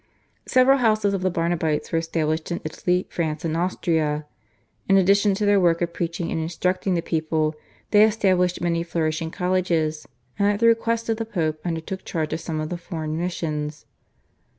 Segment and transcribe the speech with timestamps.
[0.47, 4.25] Several houses of the Barnabites were established in Italy, France, and Austria.
[4.89, 7.53] In addition to their work of preaching and instructing the people
[7.91, 10.07] they established many flourishing colleges,
[10.39, 13.85] and at the request of the Pope undertook charge of some of the foreign missions.